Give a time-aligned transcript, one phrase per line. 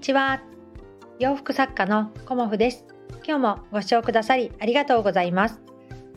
[0.00, 0.40] にちは。
[1.18, 2.86] 洋服作家のコモフです。
[3.22, 5.60] 今日もご視聴くださりありがとうございます。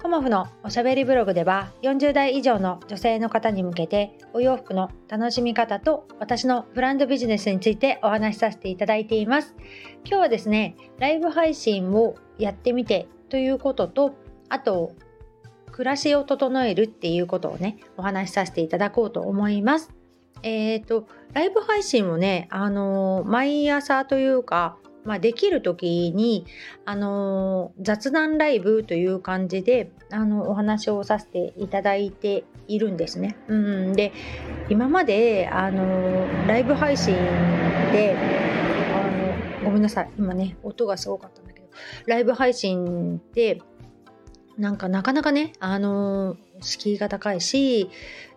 [0.02, 9.54] コモフのおしゃべりブログでは40代以上の女性の方に向けてお洋服の楽しみ方と私のブランドビジネスについてお話しさせていただいています。
[10.06, 14.16] 今日はですねライブ配信をやってみてということと
[14.48, 14.94] あと
[15.74, 19.94] 暮らしを整えるっていうことをねお話しさせていただこうと思います。
[20.42, 26.46] えっ、ー、とライブ配信をね、あの毎朝というか、まあ、できる時に、
[26.86, 33.36] あの雑談ライブという感じであのお話をさせていただいているんですね。
[33.48, 34.14] うん、で
[34.70, 37.16] 今まで、あのライブ配信
[37.92, 38.16] で
[38.94, 41.68] あのごめんなさい今ね音がすごかったんだけど
[42.06, 43.60] ライブ配信で
[44.58, 47.90] なんかなかなかね、あの敷居が高いし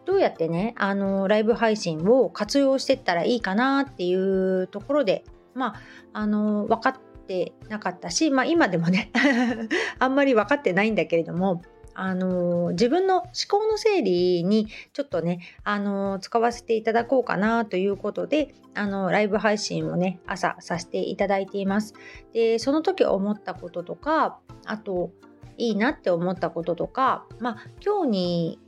[0.07, 9.11] どうやってねあのライブ配信を活用していったらいいかなっていうところでまああの分かってなかったし、まあ、今でもね
[9.99, 11.63] あんまり分かってないんだけれども
[11.99, 21.95] あの自分の思考の整理にちょっとねあの使わせていただこうかなということであのライブ配信をね朝させていただいています。
[22.33, 25.11] でその時思ったこととかあと
[25.57, 28.61] いいなって思ったこととかまあ今日に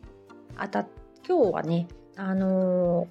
[0.56, 0.88] あたっ
[1.28, 3.06] 今日はね、あの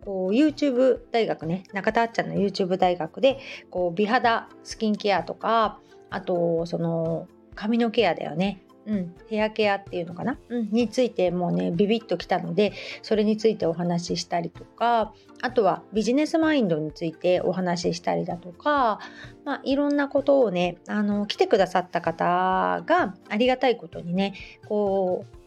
[0.00, 5.78] ー、こう YouTube 大学ね中田あっちゃんの YouTube 大学でこう美肌スキンケアとか
[6.08, 8.62] あとその髪のケアだよね。
[8.84, 12.72] うん、ヘアケアっていうのかな、うん、についてもうねビビッときたので
[13.02, 18.98] それについてお話ししたりとかあとはビジネスマインドについてお話ししたりだとか、
[19.44, 24.34] まあ、いろんなことをねあの来てくださった方がありがたいことにね
[24.66, 25.41] こう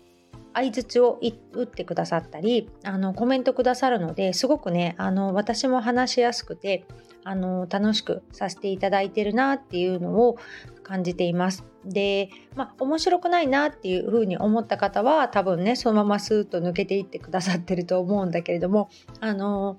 [0.55, 1.19] 相槌を
[1.53, 6.85] 打ってくださったりあのコメントくださるのですごくねあの私も話しやすくて
[7.25, 10.37] あの楽しくさせていただいてるなっていうのを
[10.83, 11.65] 感じています。
[11.83, 19.77] で、まあ、面白くないなっていうふうに思った方は多分ねそのままスーッと抜けていってくださってると思うんだけれどもあの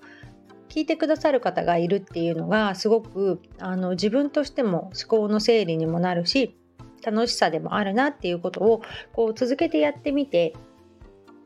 [0.69, 6.57] 聞いてくださる方がいるっていうのがすごくあの自分としても思考の整理にもなるし
[7.05, 10.55] 楽しさでもあるなっていうことをこう続けてやってみて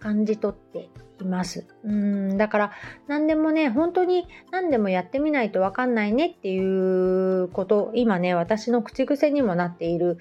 [0.00, 0.88] 感じ取って
[1.20, 1.66] います。
[1.84, 2.72] うんだから
[3.06, 10.18] 何でもね本当に何でもやってみないと分かんないねっていうこと今ね私の口癖にもなっている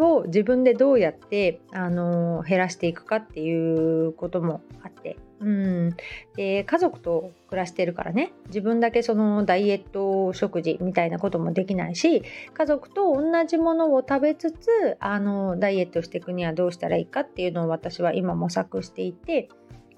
[0.00, 5.18] を自分でどうやってあの減らしていくかっていうこともあって。
[5.40, 5.90] うん。
[6.36, 8.32] で家族と暮らしてるからね。
[8.46, 12.22] 自分だけそのダイエット食事みたいなこともできないし
[12.54, 19.50] 家族と同じものを食べつつあのダイエットしていくにはどうしたらいいかっていうのを私は今模索していて。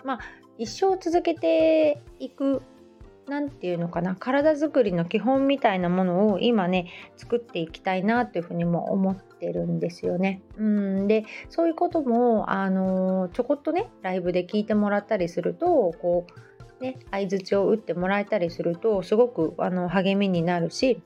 [0.02, 0.18] まあ
[0.58, 2.62] 一生続けていく
[3.28, 10.42] 何て言うのかな体づくりの基本みたいなものを今ね作っていきたいなというふうにも思ってるんですよね。
[10.56, 16.26] うんでそういうこともあのちょこっとねライブで聞いてもらったりするとこ
[16.80, 21.02] うね相づちを打ってもらえたりするとすごくあの励みになるし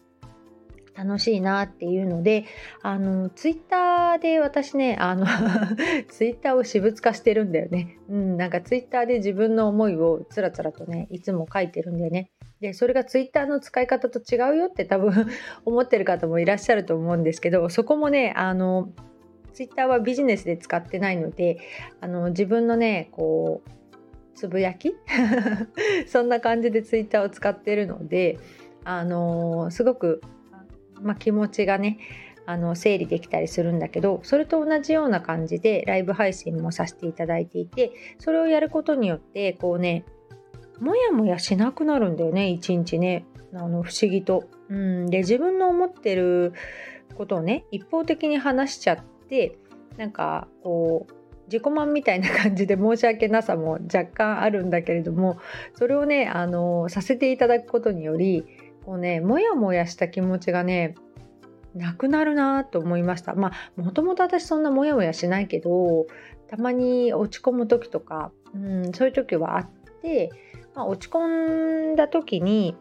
[0.94, 2.44] 楽しいなっていうので
[2.82, 5.26] あのツイッターで私ねあの
[6.08, 12.30] ツイッターを私物化してるんだよね、うん、なんかツイッターで自分の思いをつらつらとねいつも書いてるんだよね。
[12.60, 15.12] でそれがツイッターの使い方と違うよって多分
[15.64, 18.90] 思ってる方もいらっしゃると思うんですけどそこもねあの
[19.54, 21.58] ツイッターはビジネスで使ってないので
[22.00, 23.70] あの自分のねこう
[24.34, 24.94] つぶやき？
[26.06, 28.38] そんな感じでツイッターを使ってるので
[28.84, 30.20] あのすごく
[31.02, 31.98] まあ、気持ちがね
[32.46, 40.04] あの整理できたりするんだけどそれと同じような感じでライブ配信もさせていただいていてそれをやることによってこうね
[40.80, 43.24] もやもやしなくなるんだよね一日ね
[43.54, 44.44] あの不思議と。
[44.68, 46.52] うん、で自分の思ってる
[47.16, 48.98] ことをね一方的に話しちゃっ
[49.28, 49.58] て
[49.96, 51.12] なんかこう
[51.46, 55.38] 自己満みたいな感じで申し訳なさも若干あるんだけれども
[55.74, 58.44] それをねあのさせていただくことにより
[58.90, 60.96] こうねモヤモヤした気持ちがね
[61.76, 63.36] なくなるなと思いました。
[63.36, 66.08] まあもともと私そんなモヤモヤしないけど
[66.48, 69.70] たまに落ち込む時とか、うん、そういう時はあっ
[70.02, 70.32] て、
[70.74, 72.74] まあ、落ち込んだ時に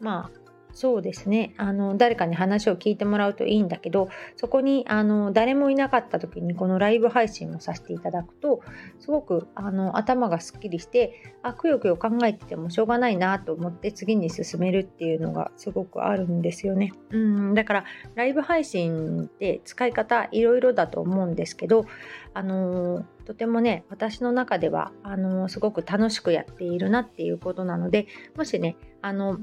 [0.00, 0.43] まあ
[0.74, 8.60] そうですねあの誰かに話を聞いてもらうといいんだけどそこにあの誰もいなかった時にこのライブ配信をさせていただくと
[8.98, 16.92] すごくあの頭がすっきりしてあくよくよ考えててもしょうがないなと思って次に進めるっていうのがすごくあるんですよね。
[17.10, 17.84] うんだから
[18.16, 21.86] ライブ配信って使い方いろいろだと思うんですけど
[22.32, 28.06] あのとてもね私の中ではあのすごく楽しくやっているなっていうことなので
[28.36, 29.38] もしねあの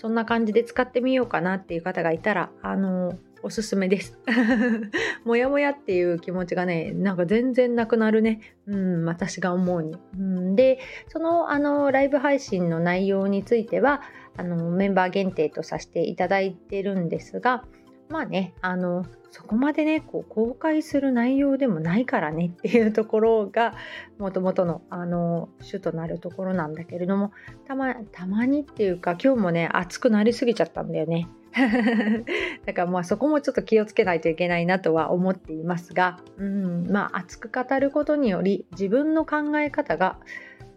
[0.00, 4.18] そんな感じで使ってみようかなっていう方がいたら、あの、おすすめです。
[5.26, 8.40] もやもやっていう気持ちがね、なんか全然なくなるね。
[8.66, 9.98] うん、私が思うに。
[10.18, 14.00] うん、で、その、あの、ライブ配信の内容については、
[14.38, 17.66] あの、メンバー限定とさせていただいてるんですが、
[18.10, 23.74] まあね、あの、そこまでね、こう公開する内容でもないからね っていうところが、
[24.18, 27.32] もともとの、あの、主となるところなんだけれども、
[27.66, 31.28] たま、たまにっていうか、今日もね、熱くなりすぎちゃったんだよね。
[32.64, 40.18] だからまあそこもちょっと気をつけないといけないなとは思っていますが、うん、まあ熱く語ることにより自分の考え方が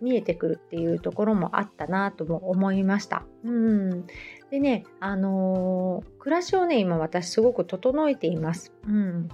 [0.03, 3.23] 見えてくるっていうところもあったなとも思いました。
[3.43, 4.05] うん、
[4.51, 8.73] でね、あのー、暮らしをね、今私すごく整えています。
[8.87, 9.29] うん。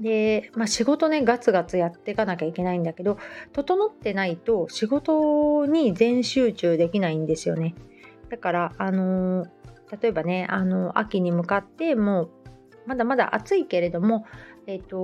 [0.00, 3.18] で、まあ、仕事ね、ガツガツやっていかなきゃいけないんだけど、
[3.52, 7.74] 整ってないと仕事に全集中できないんですよね。
[8.28, 9.48] だから、あのー、
[10.00, 12.30] 例えばね、あの秋に向かってもう、
[12.86, 14.24] まだまだ暑いけれども、
[14.66, 14.96] え、ー、と、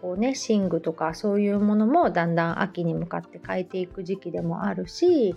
[0.00, 5.34] こうね、寝具とかそういうものもだんだん秋に向かって変えていく時期でもあるし、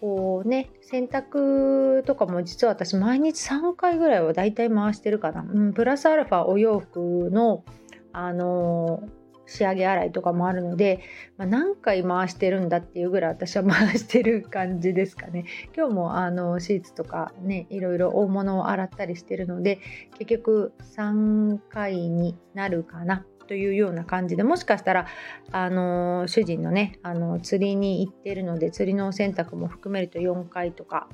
[0.00, 5.42] こうね、洗濯とかも実は私毎日3回ぐらいはだいたい回してるかな。
[5.42, 7.64] うん、プラスアルファお洋服の、
[8.12, 9.19] あのー
[9.50, 11.00] 仕上げ洗いとかもあるので、
[11.36, 15.44] まあ、何回回してるんだっていうぐらい私は回してる感じですかね。
[15.76, 19.80] 今日もあのシーツとかねいろいろ大物を洗ったりしてるので
[20.18, 25.06] 結局3回になるかなというような感じでもしかしたら、
[25.50, 31.08] あの主人のね、あの釣りに行ってるので釣りのお洗濯も含めると4回とか、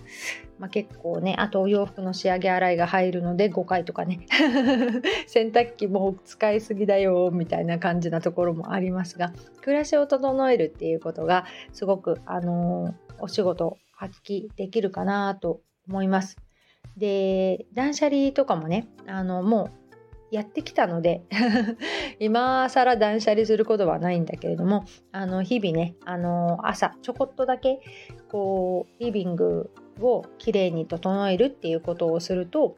[0.59, 4.27] まあ、結構ねあとお洋服の仕上げ洗いが入るので5回とかね
[5.27, 16.37] 洗濯機も使いすぎだよみたいな感じなところもありますが暮らしを整えるっていうことがすごく、あのお仕事発揮できるかなと思います。
[16.99, 19.86] で断捨離とかもねあのもう
[20.37, 21.23] やってきたので
[22.21, 27.81] 今更断捨離することはないんだけれどもあの日々ねあの朝ちょこっとだけ
[28.29, 32.77] こうリビングをきれいに整えるっていうことをすると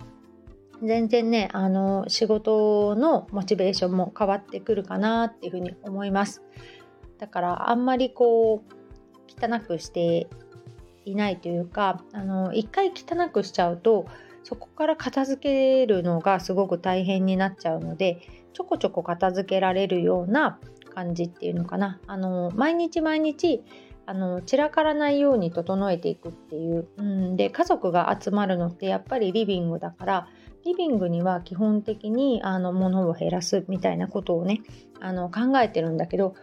[0.85, 6.45] 全然ねあの仕事のモチベーションも変わってくるかなっていうふうに思います。
[7.19, 10.29] だからあんまりこう汚くして
[11.05, 14.07] いないというかあの一回汚くしちゃうと
[14.49, 20.59] そこから片付けるのがすごく大変になっちゃうのでちょこちょこ片付けられるような
[20.95, 22.00] 感じっていうのかな。
[22.07, 23.62] あの毎日毎日
[24.07, 30.28] あの散らからないように整えていくっていう、うん、で家族が集まるのってやっぱりリビングだから
[30.64, 34.62] リビングには基本的にあの物を減らすみたいなことをね
[34.99, 36.35] あの考えてるんだけど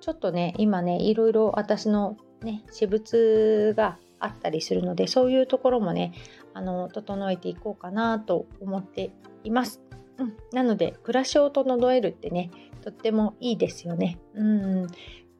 [0.00, 6.12] ちょっとね今ねいろいろ私のね私物があったりするのでそういうところもね
[6.54, 9.10] あの整えていこうかなと思って
[9.44, 9.80] います。
[10.18, 12.50] うん、なので暮らしを整えるってね
[12.82, 14.18] とってもいいですよね。
[14.34, 14.86] うん、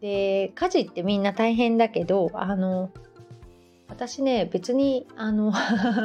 [0.01, 2.91] で家事ってみんな大変だけどあの
[3.89, 5.53] 私ね別にあの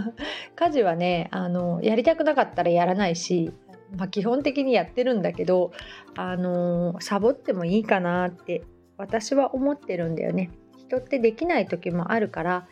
[0.55, 3.53] 家事はねあのやりたくなかったらやらないし、
[3.95, 5.71] まあ、基本的にやってるんだけど
[6.15, 8.63] あのサボってもいいかなって
[8.97, 10.51] 私は思ってるんだよね。
[10.77, 12.67] 人ってできない時もあるから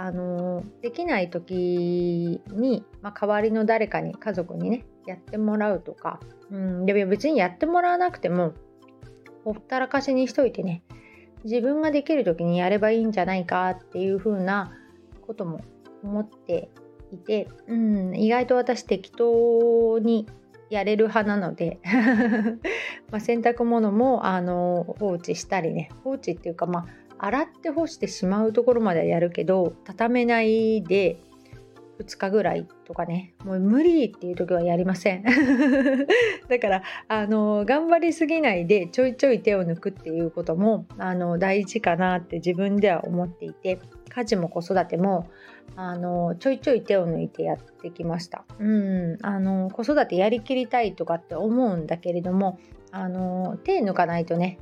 [0.00, 6.20] あのできない時に、まあ、代わりの誰かに家族にねやってもらうとか、
[6.52, 8.54] うん、で別にやってもらわなくても
[9.44, 10.84] ほったらかしにしといてね
[11.42, 14.72] 自分ができる時にやればいいんじゃないかっていう風な
[15.26, 15.62] ことも
[16.04, 16.70] 思って
[17.10, 20.28] いて、うん、意外と私適当に
[20.70, 21.80] やれる派なので
[23.10, 26.86] ま洗濯物もあの放置したりね放置っていうかまあ
[27.18, 31.20] 洗って干してしまうところまではやるけど畳めないで
[32.00, 33.34] 2日ぐらいとかね。
[33.44, 35.24] もう無理っていう時はやりません。
[36.48, 45.28] だからあの頑張りすぎないでちょいちょい手を抜くっていうこともあの大事かなって自分では思っていて家事も子育ても
[45.76, 48.44] あのちょいちょい手を抜いてやってきました。
[48.58, 49.18] うん。
[49.22, 52.58] あの子育てやりきりたいとかって思うんだけれども
[52.92, 54.58] あの手抜かないとね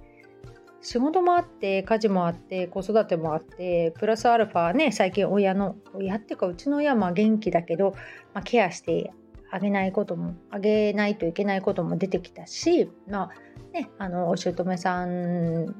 [0.80, 7.92] 仕事もあって家事もあって子育てもあってプラスアルファね最近親の親っていうかうちの親も元気だけど、
[8.34, 9.12] まあ、ケアして
[9.50, 13.30] あげないこともあげないといけないことも出てきたし、まあ
[13.72, 15.74] ね、あのお姑さん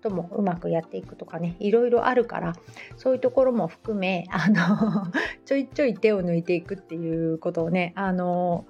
[0.00, 2.52] ともうまくやっていくとかねいろいろあるから
[2.96, 5.12] そういうところも含めあの
[5.44, 8.66] ちょいちょい手を抜いていくっていうことをねあの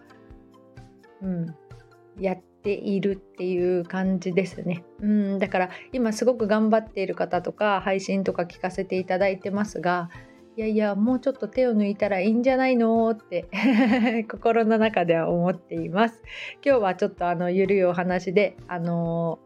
[1.23, 1.55] うん
[2.19, 4.85] やってているっていう感じですね。
[5.01, 10.11] うんだから今すごく頑張っている方とか配信とか聞かせていただいてますが
[10.55, 13.47] いやいやもうちょっと手を抜いたらいいんじゃないのって
[14.31, 16.21] 心の中では思っています。
[16.63, 19.39] 今日はちょっとあのゆるいお話であの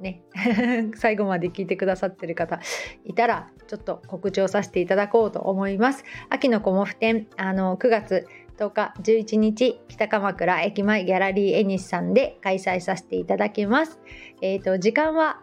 [0.00, 0.22] ね
[0.96, 2.58] 最後まで聞いてくださってる方
[3.04, 6.02] いたらちょっと告知をさせていただこうと思います。
[6.28, 8.26] 秋のコモフ展あの9月
[8.58, 14.00] 10日11日北鎌倉駅前ギャラリーエニスさんで開催させていただきます。
[14.40, 15.40] えーと、時間は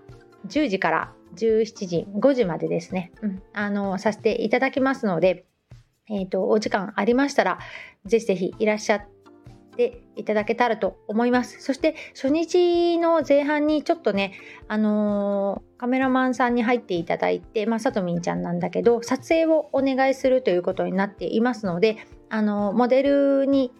[0.47, 5.45] 10時から17時5時までですね、うん、あのさせていただきますので、
[6.09, 7.59] えーと、お時間ありましたら
[8.05, 9.20] ぜひぜひいらっしゃって
[10.15, 11.61] いただけたらと思います。
[11.61, 14.33] そして初日の前半にちょっとね、
[14.67, 21.97] あのー、カメラマンさんに入っていただいて、まあ、さとみんちゃんなんだけど、撮影をお願いするということになっていますので、
[22.29, 23.73] あのモデルに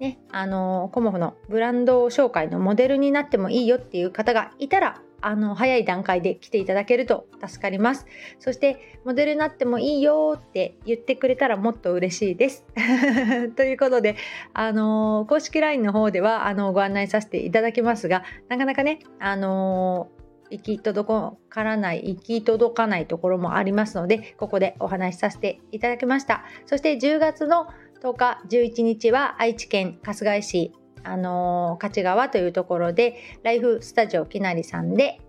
[0.00, 8.06] ね、あのコモフのブランド紹介のモデルになってもいいよっていう方がいたらあの早い段階で来ていただけると助かります。
[8.38, 12.64] そしてモデルになってもいいよって言ってくれたらもっと嬉しいです。
[13.56, 14.16] ということで
[14.52, 20.08] あの公式 LINE の方ではあのご案内させていただきますがなかなかねあの
[20.50, 26.44] 行き届からない行き届かないところもありますのでここでお話しさせていただきました。
[26.66, 27.66] そして10月の
[28.02, 30.72] 10日11日は愛知県春日井市
[31.08, 35.20] あのー、勝川というところでライフスタジオきなりさんで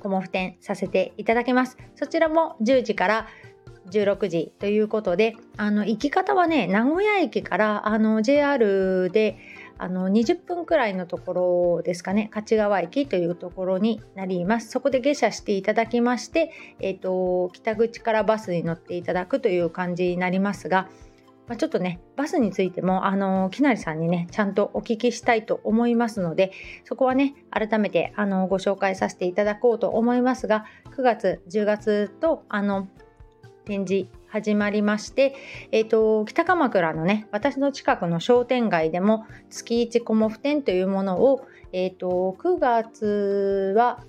[0.00, 1.78] コモフ展させていただきます。
[1.96, 3.28] そちらも10時から
[3.90, 9.38] 16時ということであの行き方はね名古屋駅からあの JR で
[9.76, 11.32] あの20分くらいのとこ
[11.78, 14.70] ろですかね勝川駅というところになります。
[14.70, 20.88] そこで下車していただきまして、えーと、北口からバスに乗っていただくという感じになりますが、
[21.46, 26.52] まあ、ちょっとねバスについてもあのきなりさんにねちゃんとお聞きしたいと思いますので
[26.84, 30.64] そこはね改めてあのご紹介させていただこうと思いますが
[30.96, 32.88] 9月10月とあの
[33.66, 35.36] 展示始まりまして、
[35.70, 44.04] えーと、北鎌倉のね私の近くの商店街でも月1コモフ展というものを、えーと9月は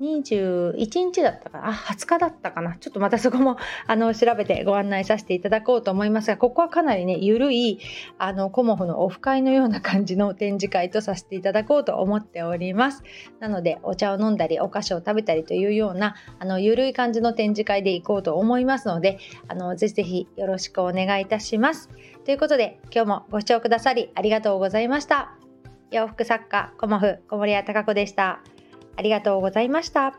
[0.00, 1.68] 21日だったかな？
[1.70, 2.76] あ20日だったかな？
[2.76, 7.78] ちょっとまたそこも あの調べてご案内させていただこうと思いますがここはかなりねゆるい
[8.18, 13.02] あのコモフのオフ会のような感じの展示会とさせていただこうと思っております。
[13.40, 21.88] なのでお茶を飲んだりお菓子を食べたりというようなあのゆるい感じの展示会で行こうと思いますのであのぜひぜひよろしくお願いいたします。
[22.24, 25.32] ということで今日もご視聴くださりありがとうございました。
[25.90, 28.40] 洋服作家コモフ小森屋隆子でした。
[28.96, 30.18] ありがとうございました。